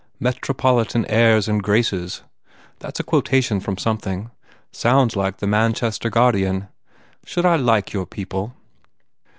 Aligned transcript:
Metropol 0.19 0.83
itan 0.83 1.05
airs 1.09 1.47
and 1.47 1.61
graces! 1.61 2.23
That 2.79 2.95
s 2.95 2.99
a 2.99 3.03
quotation 3.03 3.59
from 3.59 3.77
something. 3.77 4.31
Sounds 4.71 5.15
like 5.15 5.37
the 5.37 5.45
Manchester 5.45 6.09
Guard 6.09 6.37
ian. 6.37 6.69
Should 7.23 7.45
I 7.45 7.55
like 7.55 7.93
your 7.93 8.07
people?" 8.07 8.55